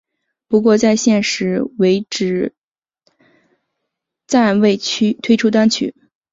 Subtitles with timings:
[0.47, 2.55] 不过在现时为止
[4.25, 5.93] 暂未推出单曲。